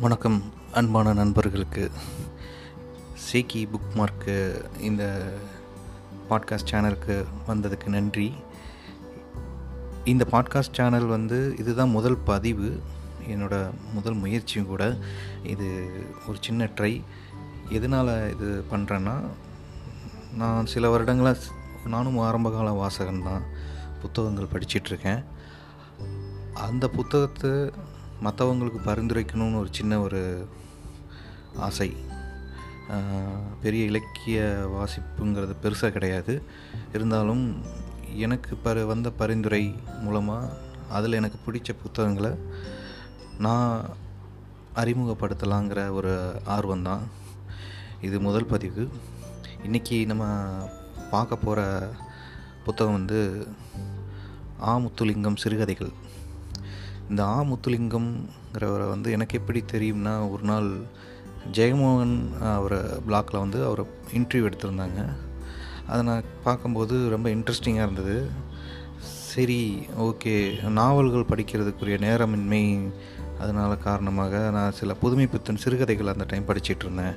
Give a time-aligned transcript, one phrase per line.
[0.00, 1.90] வணக்கம் அன்பான நண்பர்களுக்கு.
[3.32, 5.32] சேக்கி புக் மார்க்கு இந்த
[6.30, 8.34] பாட்காஸ்ட் சேனலுக்கு வந்ததுக்கு நன்றி.
[10.04, 12.80] இந்த பாட்காஸ்ட் சேனல் வந்து இதுதான் முதல் பதிவு.
[13.28, 14.96] என்னோட முதல் முயற்சியும் கூட
[15.42, 15.90] இது
[16.26, 17.02] ஒரு சின்ன ட்ரை
[17.68, 19.20] எதனால் இது பண்ணுறேன்னா
[20.34, 21.38] நான் சில வருடங்களாக
[21.86, 23.42] நானும் ஆரம்பகால வாசகன் தான்
[24.00, 25.24] புத்தகங்கள் படிச்சிட்ருக்கேன்.
[26.54, 27.72] அந்த புத்தகத்தை
[28.22, 30.48] மற்றவங்களுக்கு பரிந்துரைக்கணும்னு ஒரு சின்ன ஒரு
[31.56, 31.96] ஆசை.
[33.62, 34.38] பெரிய இலக்கிய
[34.74, 36.42] வாசிப்புங்கிறது பெருசாக கிடையாது.
[36.92, 37.62] இருந்தாலும்
[38.14, 40.56] எனக்கு பரு வந்த பரிந்துரை மூலமாக
[40.90, 42.32] அதில் எனக்கு பிடிச்ச புத்தகங்களை
[43.38, 43.88] நான்
[44.74, 47.00] அறிமுகப்படுத்தலாங்கிற ஒரு ஆர்வம்தான்
[48.00, 48.88] இது முதல் பதிவு.
[49.66, 50.24] இன்றைக்கி நம்ம
[51.10, 51.90] பார்க்க போகிற
[52.64, 53.46] புத்தகம் வந்து
[54.66, 55.92] ஆமுத்துலிங்கம் சிறுகதைகள்.
[57.10, 60.68] இந்த ஆ முத்துலிங்கம்ங்கிறவரை வந்து எனக்கு எப்படி தெரியும்னா ஒரு நாள்
[61.56, 62.16] ஜெயமோகன்
[62.56, 63.84] அவரை பிளாக்கில் வந்து அவரை
[64.18, 65.00] இன்டர்வியூ எடுத்திருந்தாங்க.
[65.90, 68.16] அதை நான் பார்க்கும்போது ரொம்ப இன்ட்ரெஸ்டிங்காக இருந்தது.
[69.32, 69.60] சரி
[70.06, 70.34] ஓகே
[70.78, 72.64] நாவல்கள் படிக்கிறதுக்குரிய நேரமின்மை
[73.42, 77.16] அதனால் காரணமாக நான் சில புதுமை புத்தன் சிறுகதைகள் அந்த டைம் படிச்சுட்டு இருந்தேன்.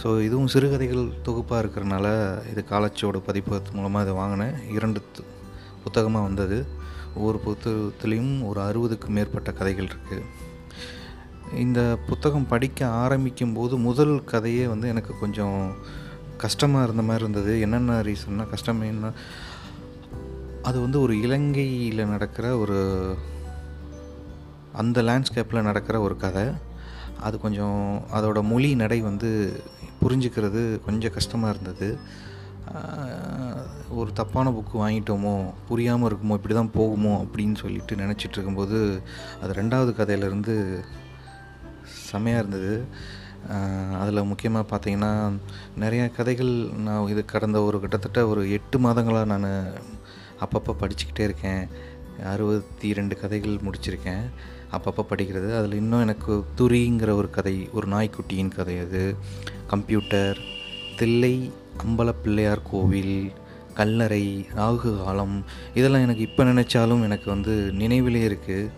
[0.00, 2.06] ஸோ இதுவும் சிறுகதைகள் தொகுப்பாக இருக்கிறனால
[2.52, 4.56] இது காலச்சோடு பதிப்பகத்து மூலமாக இதை வாங்கினேன்.
[4.76, 5.00] இரண்டு
[5.84, 6.58] புத்தகமாக வந்தது.
[7.18, 10.26] ஒவ்வொரு புத்தகத்துலேயும் ஒரு அறுபதுக்கும் மேற்பட்ட கதைகள் இருக்குது
[11.56, 15.58] இந்த புத்தகம் படிக்க ஆரம்பிக்கும் போது முதல் கதையே வந்து எனக்கு கொஞ்சம்
[16.36, 17.52] கஷ்டமாக இருந்த மாதிரி இருந்தது.
[17.60, 19.10] என்னென்ன ரீசன்னா கஷ்டமேன்னா
[20.62, 22.78] அது வந்து ஒரு இலங்கையில் நடக்கிற ஒரு
[24.80, 26.46] அந்த லேண்ட்ஸ்கேப்பில் நடக்கிற ஒரு கதை.
[27.26, 27.80] அது கொஞ்சம்
[28.16, 29.30] அதோட மொழி நடை வந்து
[30.02, 31.88] புரிஞ்சுக்கிறது கொஞ்சம் கஷ்டமாக இருந்தது.
[33.96, 35.34] ஒரு தப்பான புக்கு வாங்கிட்டோமோ
[35.68, 38.78] புரியாமல் இருக்குமோ இப்படி தான் போகுமோ அப்படின்னு சொல்லிட்டு நினச்சிட்டு இருக்கும்போது
[39.42, 40.54] அது ரெண்டாவது கதையிலேருந்து
[42.10, 42.72] செமையாக இருந்தது.
[44.00, 45.32] அதில் முக்கியமாக பார்த்தீங்கன்னா
[45.82, 46.52] நிறையா கதைகள்
[46.86, 49.48] நான் இது கடந்த ஒரு கிட்டத்தட்ட ஒரு எட்டு மாதங்களாக நான்
[50.44, 51.62] அப்பப்போ படிச்சுக்கிட்டே இருக்கேன்.
[52.32, 54.24] அறுபத்தி ரெண்டு கதைகள் முடிச்சிருக்கேன்
[54.76, 55.50] அப்பப்போ படிக்கிறது.
[55.58, 59.16] அதில் இன்னும் எனக்கு துரிங்கிற ஒரு கதை ஒரு நாய்க்குட்டியின் கதை அது.
[59.66, 60.38] கம்ப்யூட்டர்
[60.96, 61.52] தில்லை
[61.84, 63.32] அம்பலப்பிள்ளையார் கோவில்
[63.78, 65.44] கல்லறை ராகு காலம்
[65.74, 68.70] இதெல்லாம் எனக்கு இப்போ நினச்சாலும் எனக்கு வந்து நினைவிலே இருக்குது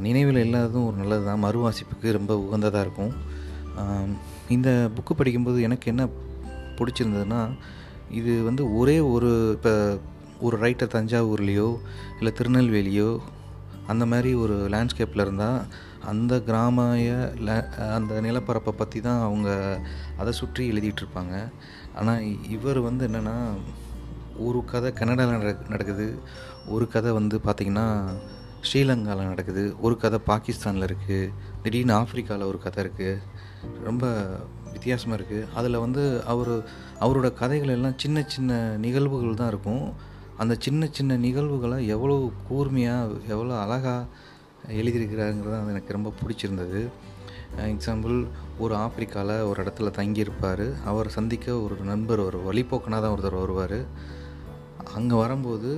[0.00, 3.12] நினைவில் இல்லாததும் ஒரு நல்லது தான் மறுவாசிப்புக்கு ரொம்ப உகந்ததாக இருக்கும்.
[4.48, 6.08] இந்த புக்கு படிக்கும்போது எனக்கு என்ன
[6.78, 7.40] பிடிச்சிருந்ததுன்னா
[8.10, 9.98] இது வந்து ஒரே ஒரு இப்போ
[10.40, 11.68] ஒரு ரைட்டர் தஞ்சாவூர்லேயோ
[12.18, 13.20] இல்லை திருநெல்வேலியோ
[13.86, 15.58] அந்த மாதிரி ஒரு லேண்ட்ஸ்கேப்பில் இருந்தால்
[16.02, 17.12] அந்த கிராமிய
[17.94, 19.50] அந்த நிலப்பரப்பை பற்றி தான் அவங்க
[20.16, 21.34] அதை சுற்றி எழுதிட்டுருப்பாங்க
[21.94, 23.36] ஆனால் இவர் வந்து என்னென்னா
[24.46, 26.06] ஒரு கதை கனடாவில் நடக்குது.
[26.74, 27.86] ஒரு கதை வந்து பார்த்திங்கன்னா
[28.68, 29.64] ஸ்ரீலங்காவில் நடக்குது.
[29.86, 31.32] ஒரு கதை பாகிஸ்தானில் இருக்குது
[31.64, 33.22] திடீர்னு ஆஃப்ரிக்காவில் ஒரு கதை இருக்குது
[33.88, 34.04] ரொம்ப
[34.74, 36.02] வித்தியாசமாக இருக்குது அதில் வந்து
[36.32, 36.54] அவர்
[37.04, 39.84] அவரோட கதைகள் எல்லாம் சின்ன சின்ன நிகழ்வுகள் தான் இருக்கும்.
[40.42, 42.16] அந்த சின்ன சின்ன நிகழ்வுகளை எவ்வளோ
[42.48, 44.06] கூர்மையாக எவ்வளோ அழகாக
[44.80, 46.80] எழுதியிருக்கிறாங்கிறது எனக்கு ரொம்ப பிடிச்சிருந்தது.
[47.74, 48.16] எக்ஸாம்பிள்
[48.64, 50.66] ஒரு ஆப்பிரிக்காவில் ஒரு இடத்துல தங்கியிருப்பார்.
[50.90, 53.78] அவர் சந்திக்க ஒரு நண்பர் ஒரு வழிபோக்கனாக தான் ஒருத்தர் வருவார்.
[54.98, 55.70] அங்கே வரும்போது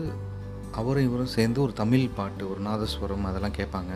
[0.80, 3.94] அவரும் இவரும் சேர்ந்து ஒரு தமிழ் பாட்டு ஒரு நாதஸ்வரம் அதெல்லாம் கேட்பாங்க.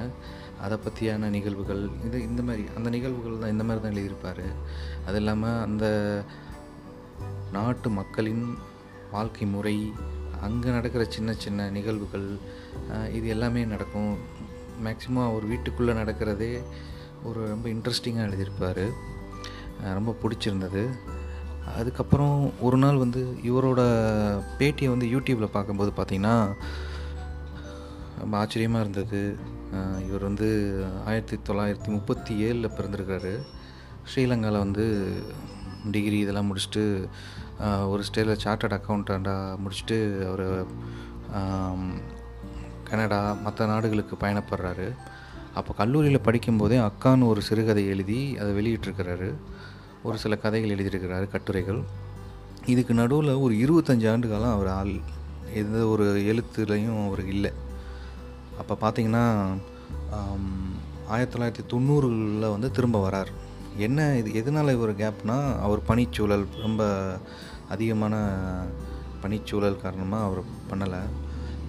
[0.65, 4.45] அதை பற்றியான நிகழ்வுகள் இது இந்த மாதிரி அந்த நிகழ்வுகள் தான் இந்த மாதிரி தான் எழுதியிருப்பார்.
[5.07, 5.87] அது இல்லாமல் அந்த
[7.57, 8.45] நாட்டு மக்களின்
[9.15, 9.77] வாழ்க்கை முறை
[10.47, 12.29] அங்கே நடக்கிற சின்ன சின்ன நிகழ்வுகள்
[13.17, 14.13] இது எல்லாமே நடக்கும்.
[14.87, 16.53] மேக்ஸிமம் அவர் வீட்டுக்குள்ளே நடக்கிறதே
[17.29, 18.85] ஒரு ரொம்ப இன்ட்ரெஸ்டிங்காக எழுதியிருப்பார்.
[19.99, 20.83] ரொம்ப பிடிச்சிருந்தது.
[21.79, 22.37] அதுக்கப்புறம்
[22.67, 23.81] ஒரு நாள் வந்து இவரோட
[24.59, 26.37] பேட்டியை வந்து யூடியூப்பில் பார்க்கும்போது பார்த்திங்கன்னா
[28.21, 29.21] ரொம்ப ஆச்சரியமாக இருந்தது.
[30.09, 30.49] இவர் வந்து
[31.07, 33.35] ஆயிரத்தி தொள்ளாயிரத்தி முப்பத்தி ஏழில் பிறந்திருக்காரு.
[34.11, 34.85] ஸ்ரீலங்காவில் வந்து
[35.91, 36.85] டிகிரி இதெல்லாம் முடிச்சுட்டு
[37.93, 40.47] ஒரு ஸ்டேட்டில் சார்ட்டர்ட் அக்கௌண்டண்ட்டாக முடிச்சுட்டு அவர்
[42.89, 44.89] கனடா மற்ற நாடுகளுக்கு பயணப்படுறாரு.
[45.59, 49.31] அப்போ கல்லூரியில் படிக்கும்போதே அக்கான்னு ஒரு சிறுகதை எழுதி அதை வெளியிட்டிருக்கிறாரு.
[50.03, 51.81] ஒரு சில கதைகள் எழுதியிருக்கிறாரு கட்டுரைகள்.
[52.67, 54.95] இதுக்கு நடுவில் ஒரு இருபத்தஞ்சி ஆண்டு காலம் அவர் ஆள்.
[55.55, 57.53] எந்த ஒரு எழுத்துலையும் அவர் இல்லை.
[58.59, 59.27] அப்போ பார்த்தீங்கன்னா
[61.07, 63.31] ஆயிரத்தி தொள்ளாயிரத்தி தொண்ணூறுகளில் வந்து திரும்ப வரார்.
[63.77, 66.83] என்ன இது எதனால் ஒரு கேப்னால் அவர் பனிச்சூழல் ரொம்ப
[67.69, 68.15] அதிகமான
[69.23, 71.03] பனிச்சூழல் காரணமாக அவர் பண்ணலை.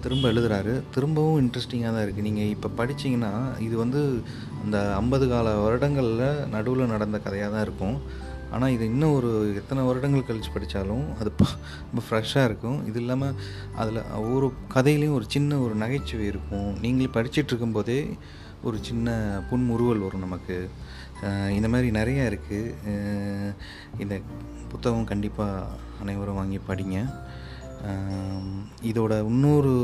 [0.04, 3.32] திரும்ப எழுதுகிறாரு திரும்பவும் இன்ட்ரெஸ்டிங்காக தான் இருக்குது நீங்கள் இப்போ படித்தீங்கன்னா
[3.66, 4.00] இது வந்து
[4.62, 7.96] அந்த ஐம்பது கால வருடங்களில் நடுவில் நடந்த கதையாக தான் இருக்கும்.
[8.54, 9.30] ஆனால் இது இன்னும் ஒரு
[9.60, 11.30] எத்தனை வருடங்கள் கழித்து படித்தாலும் அது
[11.88, 12.78] ரொம்ப ஃப்ரெஷ்ஷாக இருக்கும்.
[12.90, 13.38] இது இல்லாமல்
[13.82, 16.68] அதில் ஒவ்வொரு கதையிலையும் ஒரு சின்ன ஒரு நகைச்சுவை இருக்கும்.
[16.84, 18.00] நீங்களே படிச்சிட்டு இருக்கும்போதே
[18.68, 19.16] ஒரு சின்ன
[19.48, 20.58] புன்முறுவல் வரும் நமக்கு.
[21.58, 22.94] இந்த மாதிரி நிறையா இருக்குது
[24.04, 24.14] இந்த
[24.72, 25.66] புத்தகம் கண்டிப்பாக
[26.02, 26.98] அனைவரும் வாங்கி படிங்க.
[28.90, 29.74] இதோட இன்னொரு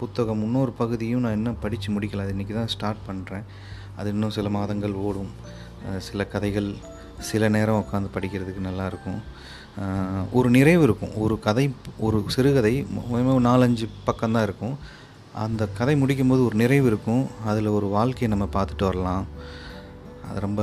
[0.00, 2.24] புத்தகம் இன்னொரு பகுதியும் நான் இன்னும் படித்து முடிக்கல.
[2.24, 3.46] அது இன்றைக்கி தான் ஸ்டார்ட் பண்ணுறேன்
[3.98, 5.30] அது இன்னும் சில மாதங்கள் ஓடும்.
[6.06, 6.68] சில கதைகள்
[7.28, 9.20] சில நேரம் உட்காந்து படிக்கிறதுக்கு நல்லாயிருக்கும்
[10.38, 11.14] ஒரு நிறைவு இருக்கும்.
[11.24, 11.64] ஒரு கதை
[12.06, 12.74] ஒரு சிறுகதை
[13.48, 14.76] நாலஞ்சு பக்கம்தான் இருக்கும்.
[15.44, 17.24] அந்த கதை முடிக்கும்போது ஒரு நிறைவு இருக்கும்.
[17.50, 19.26] அதில் ஒரு வாழ்க்கையை நம்ம பார்த்துட்டு வரலாம்.
[20.28, 20.62] அது ரொம்ப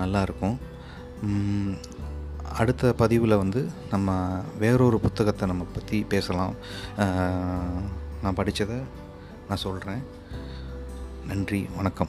[0.00, 0.56] நல்லா இருக்கும்.
[2.58, 6.54] அடுத்த பதிவில் வந்து நம்ம வேறொரு புத்தகத்தை நம்ம பற்றி பேசலாம்.
[8.22, 8.82] நான் படித்ததை
[9.48, 10.02] நான் சொல்கிறேன்
[11.26, 12.08] நன்றி வணக்கம்.